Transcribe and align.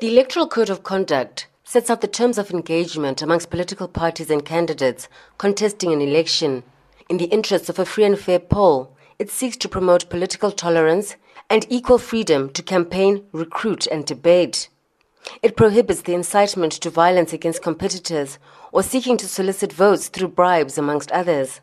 The 0.00 0.06
Electoral 0.12 0.46
Code 0.46 0.70
of 0.70 0.84
Conduct 0.84 1.48
sets 1.64 1.90
out 1.90 2.02
the 2.02 2.06
terms 2.06 2.38
of 2.38 2.52
engagement 2.52 3.20
amongst 3.20 3.50
political 3.50 3.88
parties 3.88 4.30
and 4.30 4.44
candidates 4.44 5.08
contesting 5.38 5.92
an 5.92 6.00
election. 6.00 6.62
In 7.08 7.16
the 7.16 7.24
interests 7.24 7.68
of 7.68 7.80
a 7.80 7.84
free 7.84 8.04
and 8.04 8.16
fair 8.16 8.38
poll, 8.38 8.96
it 9.18 9.28
seeks 9.28 9.56
to 9.56 9.68
promote 9.68 10.08
political 10.08 10.52
tolerance 10.52 11.16
and 11.50 11.66
equal 11.68 11.98
freedom 11.98 12.48
to 12.50 12.62
campaign, 12.62 13.24
recruit, 13.32 13.88
and 13.88 14.06
debate. 14.06 14.68
It 15.42 15.56
prohibits 15.56 16.02
the 16.02 16.14
incitement 16.14 16.74
to 16.74 16.90
violence 16.90 17.32
against 17.32 17.64
competitors 17.64 18.38
or 18.70 18.84
seeking 18.84 19.16
to 19.16 19.26
solicit 19.26 19.72
votes 19.72 20.06
through 20.06 20.28
bribes, 20.28 20.78
amongst 20.78 21.10
others. 21.10 21.60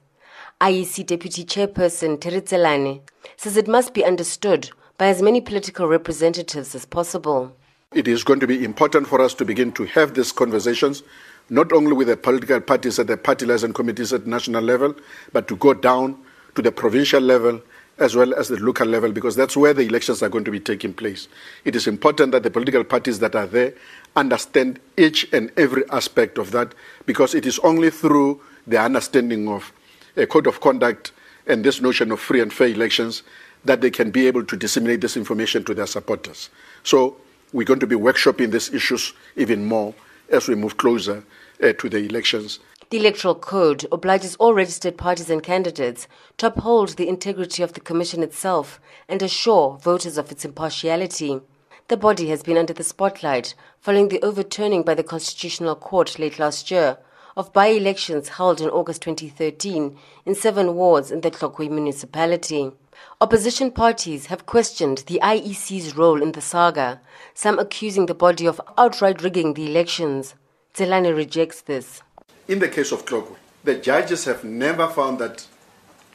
IEC 0.59 1.05
Deputy 1.05 1.45
Chairperson 1.45 2.19
Terry 2.19 2.41
Tselane 2.41 2.99
says 3.37 3.55
it 3.55 3.69
must 3.69 3.93
be 3.93 4.03
understood 4.03 4.71
by 4.97 5.07
as 5.07 5.21
many 5.21 5.39
political 5.39 5.87
representatives 5.87 6.75
as 6.75 6.85
possible. 6.85 7.55
It 7.95 8.09
is 8.09 8.25
going 8.25 8.41
to 8.41 8.47
be 8.47 8.65
important 8.65 9.07
for 9.07 9.21
us 9.21 9.33
to 9.35 9.45
begin 9.45 9.71
to 9.71 9.85
have 9.85 10.15
these 10.15 10.33
conversations, 10.33 11.01
not 11.49 11.71
only 11.71 11.93
with 11.93 12.09
the 12.09 12.17
political 12.17 12.59
parties 12.59 12.99
at 12.99 13.07
the 13.07 13.15
party 13.15 13.45
liaison 13.45 13.71
committees 13.71 14.11
at 14.11 14.27
national 14.27 14.61
level, 14.61 14.93
but 15.31 15.47
to 15.47 15.55
go 15.55 15.73
down 15.73 16.17
to 16.55 16.61
the 16.61 16.73
provincial 16.73 17.21
level 17.21 17.61
as 17.97 18.13
well 18.13 18.33
as 18.33 18.49
the 18.49 18.57
local 18.57 18.85
level, 18.85 19.13
because 19.13 19.37
that's 19.37 19.55
where 19.55 19.73
the 19.73 19.83
elections 19.83 20.21
are 20.21 20.27
going 20.27 20.43
to 20.43 20.51
be 20.51 20.59
taking 20.59 20.93
place. 20.93 21.29
It 21.63 21.73
is 21.73 21.87
important 21.87 22.33
that 22.33 22.43
the 22.43 22.51
political 22.51 22.83
parties 22.83 23.19
that 23.19 23.33
are 23.33 23.47
there 23.47 23.73
understand 24.17 24.81
each 24.97 25.31
and 25.31 25.49
every 25.55 25.89
aspect 25.89 26.37
of 26.37 26.51
that, 26.51 26.75
because 27.05 27.33
it 27.33 27.45
is 27.45 27.59
only 27.59 27.91
through 27.91 28.41
the 28.67 28.77
understanding 28.77 29.47
of 29.47 29.71
a 30.17 30.27
code 30.27 30.47
of 30.47 30.59
conduct 30.59 31.13
and 31.47 31.63
this 31.63 31.79
notion 31.79 32.11
of 32.11 32.19
free 32.19 32.41
and 32.41 32.51
fair 32.51 32.67
elections 32.67 33.23
that 33.63 33.79
they 33.79 33.89
can 33.89 34.11
be 34.11 34.27
able 34.27 34.43
to 34.43 34.57
disseminate 34.57 34.99
this 34.99 35.15
information 35.15 35.63
to 35.63 35.73
their 35.73 35.87
supporters. 35.87 36.49
So 36.83 37.15
we're 37.55 37.63
going 37.63 37.79
to 37.79 37.87
be 37.87 37.95
workshopping 37.95 38.51
these 38.51 38.73
issues 38.73 39.13
even 39.37 39.65
more 39.65 39.93
as 40.29 40.49
we 40.49 40.55
move 40.55 40.75
closer 40.75 41.23
uh, 41.63 41.71
to 41.71 41.87
the 41.87 41.99
elections. 41.99 42.59
The 42.89 42.97
Electoral 42.97 43.35
Code 43.35 43.85
obliges 43.93 44.35
all 44.35 44.53
registered 44.53 44.97
parties 44.97 45.29
and 45.29 45.41
candidates 45.41 46.09
to 46.37 46.47
uphold 46.47 46.89
the 46.89 47.07
integrity 47.07 47.63
of 47.63 47.71
the 47.71 47.79
Commission 47.79 48.23
itself 48.23 48.81
and 49.07 49.21
assure 49.21 49.77
voters 49.77 50.17
of 50.17 50.33
its 50.33 50.43
impartiality. 50.43 51.39
The 51.87 51.95
body 51.95 52.27
has 52.27 52.43
been 52.43 52.57
under 52.57 52.73
the 52.73 52.83
spotlight 52.83 53.55
following 53.79 54.09
the 54.09 54.21
overturning 54.21 54.83
by 54.83 54.93
the 54.93 55.03
Constitutional 55.03 55.75
Court 55.75 56.19
late 56.19 56.37
last 56.37 56.69
year 56.69 56.97
of 57.37 57.53
by 57.53 57.67
elections 57.67 58.29
held 58.29 58.59
in 58.59 58.69
August 58.69 59.01
2013 59.03 59.97
in 60.25 60.35
seven 60.35 60.75
wards 60.75 61.09
in 61.09 61.21
the 61.21 61.31
Tlokwe 61.31 61.69
municipality. 61.69 62.73
Opposition 63.21 63.71
parties 63.71 64.27
have 64.27 64.45
questioned 64.45 64.99
the 65.07 65.19
IEC's 65.23 65.95
role 65.95 66.21
in 66.21 66.33
the 66.33 66.41
saga, 66.41 67.01
some 67.33 67.59
accusing 67.59 68.05
the 68.05 68.13
body 68.13 68.45
of 68.45 68.59
outright 68.77 69.21
rigging 69.21 69.53
the 69.53 69.65
elections. 69.67 70.35
Tselane 70.73 71.15
rejects 71.15 71.61
this. 71.61 72.01
In 72.47 72.59
the 72.59 72.67
case 72.67 72.91
of 72.91 73.05
Tlokwe, 73.05 73.35
the 73.63 73.75
judges 73.75 74.25
have 74.25 74.43
never 74.43 74.87
found 74.87 75.19
that 75.19 75.47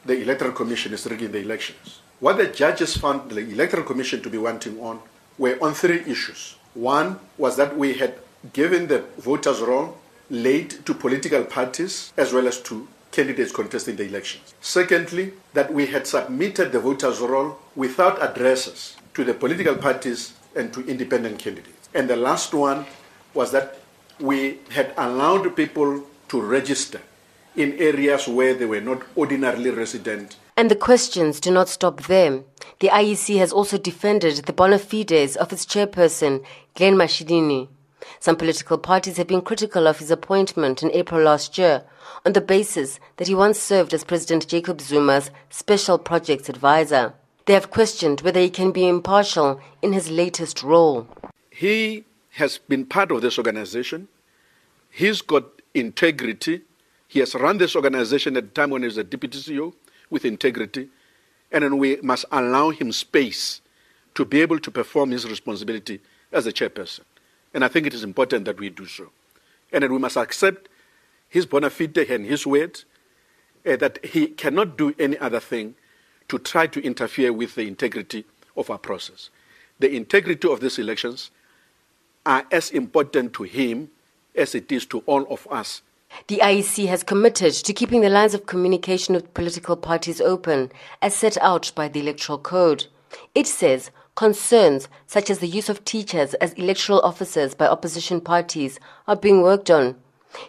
the 0.05 0.21
Electoral 0.21 0.51
Commission 0.53 0.93
is 0.93 1.05
rigging 1.05 1.31
the 1.31 1.39
elections. 1.39 1.99
What 2.19 2.37
the 2.37 2.47
judges 2.47 2.95
found 2.95 3.31
the 3.31 3.39
Electoral 3.39 3.83
Commission 3.83 4.21
to 4.21 4.29
be 4.29 4.37
wanting 4.37 4.79
on 4.79 4.99
were 5.37 5.57
on 5.61 5.73
three 5.73 6.01
issues. 6.01 6.55
One 6.73 7.19
was 7.37 7.57
that 7.57 7.77
we 7.77 7.95
had 7.95 8.15
given 8.53 8.87
the 8.87 9.03
voters' 9.17 9.59
roll 9.59 9.97
late 10.29 10.85
to 10.85 10.93
political 10.93 11.43
parties 11.43 12.13
as 12.15 12.31
well 12.31 12.47
as 12.47 12.61
to 12.61 12.87
candidates 13.11 13.51
contesting 13.51 13.95
the 13.95 14.05
elections. 14.05 14.53
Secondly, 14.61 15.33
that 15.53 15.73
we 15.73 15.87
had 15.87 16.07
submitted 16.07 16.71
the 16.71 16.79
voters' 16.79 17.19
roll 17.19 17.57
without 17.75 18.21
addresses 18.21 18.95
to 19.13 19.23
the 19.23 19.33
political 19.33 19.75
parties 19.75 20.33
and 20.55 20.73
to 20.73 20.85
independent 20.87 21.39
candidates. 21.39 21.89
And 21.93 22.09
the 22.09 22.15
last 22.15 22.53
one 22.53 22.85
was 23.33 23.51
that 23.51 23.79
we 24.19 24.59
had 24.69 24.93
allowed 24.97 25.55
people 25.55 26.03
to 26.29 26.41
register 26.41 27.01
in 27.55 27.73
areas 27.79 28.27
where 28.27 28.53
they 28.53 28.65
were 28.65 28.81
not 28.81 29.01
ordinarily 29.17 29.71
resident. 29.71 30.37
And 30.55 30.71
the 30.71 30.75
questions 30.75 31.39
do 31.39 31.51
not 31.51 31.69
stop 31.69 32.03
there. 32.03 32.43
The 32.79 32.87
IEC 32.89 33.37
has 33.39 33.51
also 33.51 33.77
defended 33.77 34.45
the 34.45 34.53
bona 34.53 34.79
fides 34.79 35.35
of 35.35 35.51
its 35.51 35.65
chairperson, 35.65 36.45
Glen 36.75 36.95
Mashinini. 36.95 37.67
Some 38.19 38.35
political 38.35 38.77
parties 38.77 39.17
have 39.17 39.27
been 39.27 39.41
critical 39.41 39.87
of 39.87 39.99
his 39.99 40.11
appointment 40.11 40.83
in 40.83 40.91
April 40.91 41.21
last 41.21 41.57
year 41.57 41.83
on 42.25 42.33
the 42.33 42.41
basis 42.41 42.99
that 43.17 43.27
he 43.27 43.35
once 43.35 43.59
served 43.59 43.93
as 43.93 44.03
President 44.03 44.47
Jacob 44.47 44.79
Zuma's 44.79 45.31
special 45.49 45.97
projects 45.97 46.49
advisor. 46.49 47.13
They 47.45 47.53
have 47.53 47.71
questioned 47.71 48.21
whether 48.21 48.39
he 48.39 48.49
can 48.49 48.71
be 48.71 48.87
impartial 48.87 49.59
in 49.81 49.93
his 49.93 50.09
latest 50.09 50.61
role. 50.61 51.07
He 51.49 52.05
has 52.31 52.57
been 52.57 52.85
part 52.85 53.11
of 53.11 53.21
this 53.21 53.37
organization. 53.37 54.07
He's 54.89 55.21
got 55.21 55.45
integrity. 55.73 56.61
He 57.07 57.19
has 57.19 57.35
run 57.35 57.57
this 57.57 57.75
organization 57.75 58.37
at 58.37 58.43
the 58.43 58.61
time 58.61 58.69
when 58.69 58.83
he 58.83 58.87
was 58.87 58.97
a 58.97 59.03
deputy 59.03 59.39
CEO 59.39 59.73
with 60.09 60.25
integrity. 60.25 60.89
And 61.51 61.63
then 61.63 61.77
we 61.77 61.97
must 61.97 62.25
allow 62.31 62.69
him 62.69 62.91
space 62.91 63.61
to 64.15 64.23
be 64.23 64.41
able 64.41 64.59
to 64.59 64.71
perform 64.71 65.11
his 65.11 65.27
responsibility 65.27 65.99
as 66.31 66.45
a 66.45 66.53
chairperson. 66.53 67.01
And 67.53 67.63
I 67.63 67.67
think 67.67 67.87
it 67.87 67.93
is 67.93 68.03
important 68.03 68.45
that 68.45 68.59
we 68.59 68.69
do 68.69 68.85
so. 68.85 69.11
And 69.71 69.83
that 69.83 69.91
we 69.91 69.97
must 69.97 70.17
accept 70.17 70.69
his 71.29 71.45
bona 71.45 71.69
fide 71.69 71.97
and 71.97 72.25
his 72.25 72.45
word 72.45 72.83
uh, 73.65 73.75
that 73.77 74.03
he 74.03 74.27
cannot 74.27 74.77
do 74.77 74.93
any 74.99 75.17
other 75.17 75.39
thing 75.39 75.75
to 76.27 76.39
try 76.39 76.67
to 76.67 76.81
interfere 76.83 77.31
with 77.33 77.55
the 77.55 77.67
integrity 77.67 78.25
of 78.55 78.69
our 78.69 78.77
process. 78.77 79.29
The 79.79 79.95
integrity 79.95 80.47
of 80.49 80.59
these 80.59 80.79
elections 80.79 81.31
are 82.25 82.45
as 82.51 82.71
important 82.71 83.33
to 83.33 83.43
him 83.43 83.89
as 84.35 84.55
it 84.55 84.71
is 84.71 84.85
to 84.87 84.99
all 85.05 85.25
of 85.29 85.47
us. 85.49 85.81
The 86.27 86.39
IEC 86.43 86.87
has 86.87 87.03
committed 87.03 87.53
to 87.53 87.73
keeping 87.73 88.01
the 88.01 88.09
lines 88.09 88.33
of 88.33 88.45
communication 88.45 89.15
with 89.15 89.33
political 89.33 89.75
parties 89.75 90.19
open, 90.19 90.71
as 91.01 91.15
set 91.15 91.37
out 91.37 91.71
by 91.73 91.87
the 91.87 92.01
Electoral 92.01 92.37
Code. 92.37 92.87
It 93.33 93.47
says 93.47 93.91
concerns 94.15 94.87
such 95.07 95.29
as 95.29 95.39
the 95.39 95.47
use 95.47 95.69
of 95.69 95.85
teachers 95.85 96.33
as 96.35 96.53
electoral 96.53 97.01
officers 97.01 97.55
by 97.55 97.67
opposition 97.67 98.21
parties 98.21 98.79
are 99.07 99.15
being 99.15 99.41
worked 99.41 99.69
on. 99.69 99.95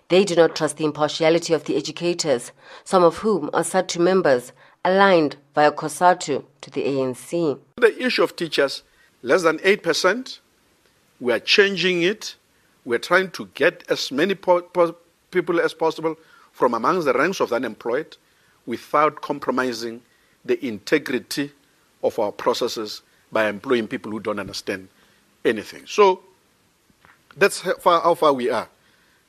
They 0.08 0.24
do 0.24 0.36
not 0.36 0.54
trust 0.54 0.76
the 0.76 0.84
impartiality 0.84 1.54
of 1.54 1.64
the 1.64 1.76
educators, 1.76 2.52
some 2.84 3.02
of 3.02 3.18
whom 3.18 3.50
are 3.52 3.62
SADTU 3.62 4.00
members, 4.00 4.52
aligned 4.84 5.36
via 5.54 5.72
COSATU 5.72 6.44
to 6.60 6.70
the 6.70 6.82
ANC. 6.82 7.58
The 7.76 8.02
issue 8.04 8.22
of 8.22 8.36
teachers, 8.36 8.82
less 9.22 9.42
than 9.42 9.58
8%, 9.58 10.38
we 11.20 11.32
are 11.32 11.40
changing 11.40 12.02
it. 12.02 12.36
We're 12.84 12.98
trying 12.98 13.30
to 13.32 13.46
get 13.54 13.84
as 13.88 14.10
many 14.10 14.34
po- 14.34 14.62
po- 14.62 14.96
people 15.30 15.60
as 15.60 15.72
possible 15.72 16.16
from 16.52 16.74
amongst 16.74 17.06
the 17.06 17.12
ranks 17.12 17.40
of 17.40 17.50
the 17.50 17.56
unemployed 17.56 18.16
without 18.66 19.20
compromising 19.20 20.02
the 20.44 20.64
integrity 20.64 21.52
of 22.02 22.18
our 22.18 22.32
processes 22.32 23.02
by 23.32 23.48
employing 23.48 23.88
people 23.88 24.12
who 24.12 24.20
don't 24.20 24.38
understand 24.38 24.88
anything. 25.44 25.84
So 25.86 26.20
that's 27.36 27.62
how 27.62 27.74
far, 27.74 28.00
how 28.02 28.14
far 28.14 28.32
we 28.32 28.50
are 28.50 28.68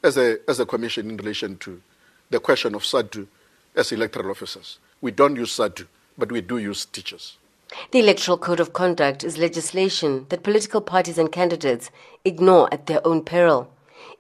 as 0.03 0.18
a, 0.18 0.38
as 0.47 0.59
a 0.59 0.66
commission 0.66 1.09
in 1.09 1.18
relation 1.18 1.58
to 1.59 1.81
the 2.30 2.40
question 2.40 2.75
of 2.75 2.84
SADTU 2.84 3.28
as 3.75 3.91
electoral 3.91 4.30
officers. 4.30 4.80
We 5.02 5.12
don't 5.12 5.36
use 5.36 5.56
SADTU, 5.58 5.88
but 6.18 6.31
we 6.31 6.41
do 6.41 6.58
use 6.58 6.86
teachers. 6.86 7.38
The 7.91 8.00
Electoral 8.00 8.38
Code 8.38 8.59
of 8.59 8.74
Conduct 8.74 9.24
is 9.24 9.38
legislation 9.38 10.28
that 10.30 10.44
political 10.44 10.81
parties 10.81 11.18
and 11.18 11.31
candidates 11.31 11.90
ignore 12.24 12.72
at 12.72 12.85
their 12.85 13.06
own 13.08 13.24
peril. 13.24 13.72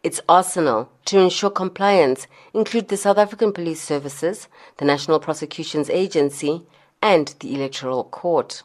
Its 0.01 0.19
arsenal 0.27 0.89
to 1.05 1.19
ensure 1.19 1.51
compliance 1.51 2.25
include 2.53 2.87
the 2.87 2.97
South 2.97 3.17
African 3.17 3.53
Police 3.53 3.81
Services, 3.81 4.47
the 4.77 4.85
National 4.85 5.19
Prosecutions 5.19 5.89
Agency, 5.89 6.63
and 7.01 7.35
the 7.39 7.53
Electoral 7.53 8.05
Court. 8.05 8.63